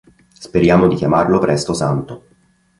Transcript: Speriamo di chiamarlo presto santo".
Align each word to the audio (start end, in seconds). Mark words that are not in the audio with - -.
Speriamo 0.33 0.87
di 0.87 0.95
chiamarlo 0.95 1.37
presto 1.37 1.73
santo". 1.73 2.23